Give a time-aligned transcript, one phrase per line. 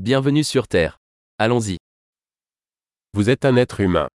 [0.00, 0.96] Bienvenue sur Terre.
[1.38, 1.76] Allons-y.
[3.14, 4.08] Vous êtes un être humain.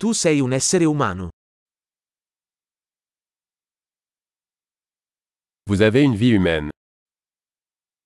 [0.00, 1.30] Tu sei un essere umano.
[5.66, 6.70] Vous avez une vie humaine.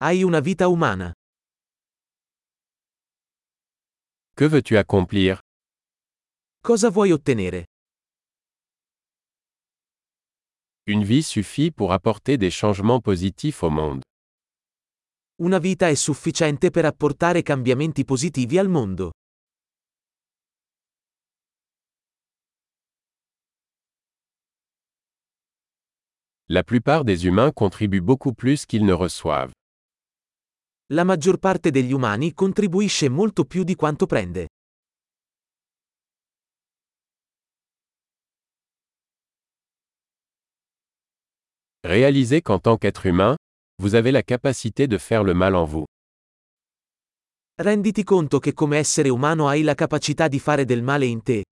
[0.02, 1.14] Hai una vita umana.
[4.36, 5.40] Que veux-tu accomplir?
[6.62, 7.64] Cosa vuoi ottenere?
[10.86, 14.02] Une vie suffit pour apporter des changements positifs au monde.
[15.42, 19.10] Una vita è sufficiente per apportare cambiamenti positivi al mondo.
[26.46, 29.50] La plupart des humains contribuent beaucoup plus qu'ils ne reçoivent.
[30.92, 34.46] La maggior parte degli umani contribuisce molto più di quanto prende.
[41.82, 43.34] Réalisez qu'en tant qu'être humain,
[43.78, 45.84] vous avez la capacité de faire le mal en vous.
[47.56, 51.42] Renditi conto che come essere umano hai la capacità di fare del male in te.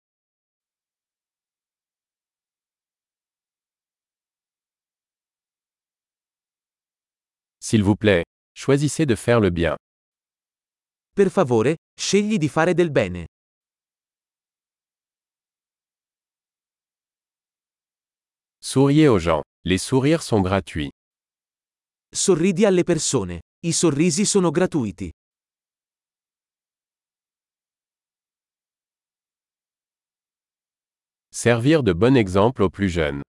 [7.58, 9.76] S'il vous plaît, choisissez de faire le bien.
[11.14, 13.26] Per favore, scegli di fare del bene.
[18.60, 19.42] Souriez aux gens.
[19.64, 20.90] Les sourires sont gratuits.
[22.22, 23.40] Sorridi alle persone.
[23.64, 25.10] I sorrisi sono gratuiti.
[31.30, 33.22] Servir de bon exemple aux plus jeunes.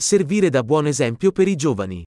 [0.00, 2.04] Servire da buon esempio per i giovani.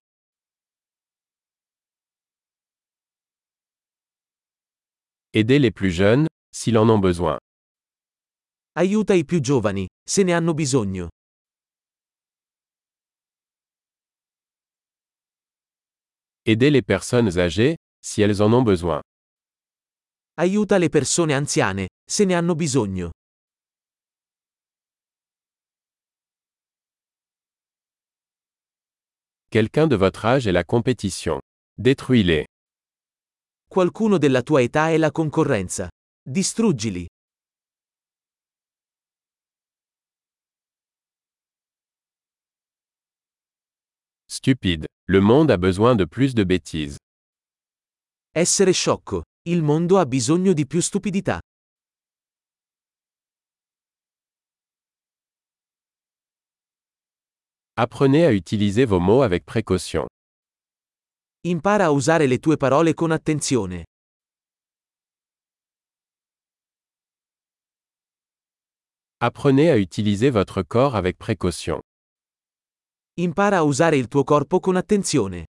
[5.33, 7.37] Aider les plus jeunes, s'ils en ont besoin.
[8.77, 11.09] Aiuta i più giovani, se ne hanno bisogno.
[16.45, 19.01] Aider les personnes âgées, si elles en ont besoin.
[20.35, 23.11] Aiuta le persone anziane, se ne hanno bisogno.
[29.49, 31.39] Quelqu'un de votre âge est la compétition.
[31.77, 32.45] Détruis-les.
[33.69, 35.87] Qualcuno della tua età è la concorrenza.
[36.21, 37.07] Distruggili.
[44.35, 44.87] Stupide.
[45.05, 46.97] Le monde a besoin de plus de bêtises.
[48.33, 49.21] Essere sciocco.
[49.47, 51.39] Il mondo ha bisogno di più stupidità.
[57.77, 60.07] Apprenez à utiliser vos mots avec précaution.
[61.45, 63.83] Impara a usare le tue parole con attenzione.
[69.19, 71.83] Apprenez à utiliser votre corps avec précaution.
[73.17, 75.45] Impara a usare il tuo corpo con attenzione.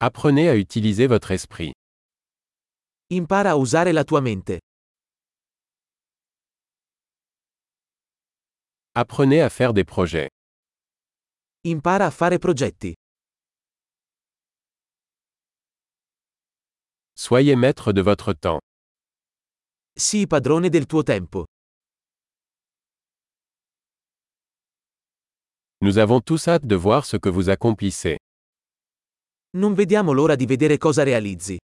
[0.00, 1.72] Apprenez à utiliser votre esprit.
[3.10, 4.60] Impara a usare la tua mente.
[8.94, 10.28] Apprenez à faire des projets.
[11.64, 12.94] Impara a fare progetti.
[17.14, 18.58] Soyez maître de votre temps.
[19.94, 21.44] Sii padrone del tuo tempo.
[25.84, 28.18] Nous avons tous hâte de voir ce que vous accomplissez.
[29.56, 31.58] Non vediamo l'ora di vedere cosa realizzi.